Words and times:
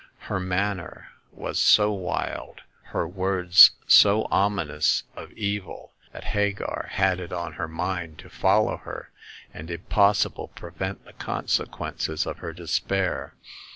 Her 0.31 0.39
manner 0.39 1.09
was 1.31 1.59
so 1.59 1.91
wUd, 1.95 2.61
her 2.85 3.07
words 3.07 3.69
so 3.85 4.25
ominous 4.31 5.03
of 5.15 5.31
evil, 5.33 5.93
that 6.11 6.23
Hagar 6.23 6.85
The 6.87 6.97
Second 6.97 6.97
Customer. 6.97 7.07
83 7.07 7.07
had 7.07 7.19
it 7.19 7.31
on 7.33 7.53
her 7.53 7.67
mind 7.67 8.17
to 8.17 8.29
follow 8.31 8.77
her, 8.77 9.11
and, 9.53 9.69
if 9.69 9.87
possible, 9.89 10.47
prevent 10.55 11.05
the 11.05 11.13
consequences 11.13 12.25
of 12.25 12.39
her 12.39 12.51
despair. 12.51 13.35